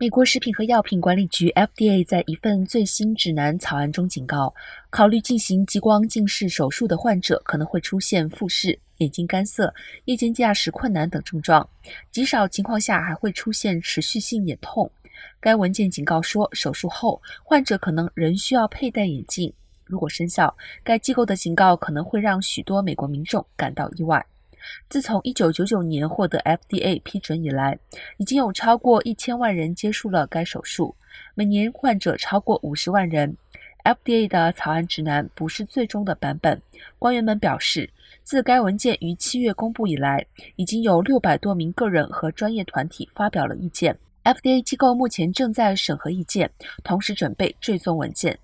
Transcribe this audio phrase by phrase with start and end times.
[0.00, 4.54] 美国食品和药品管理局 （FDA） 在一份最新指南草案中警告，
[4.90, 9.74] 考虑进行激光近视手术的患者可能会出现复视、眼睛干涩、
[10.04, 11.68] 夜间驾驶困难等症状，
[12.12, 14.88] 极少情况下还会出现持续性眼痛。
[15.40, 19.52] 该文件警告说，手术后患者可能仍需要佩戴眼镜。
[19.84, 24.24] 如果生效，该机构的警告可能会让许多美国民众感到意外。
[24.88, 27.78] 自从1999年获得 FDA 批准以来，
[28.16, 30.94] 已经有超过一千万人接受了该手术，
[31.34, 33.36] 每年患者超过五十万人。
[33.84, 36.60] FDA 的草案指南不是最终的版本。
[36.98, 37.88] 官员们表示，
[38.22, 43.96] 自该文件于七月公布以来，已经有六百多名个人和专业团体发表了意见。
[44.24, 46.50] FDA 机构目前正在审核意见，
[46.84, 48.38] 同时准备追踪文件。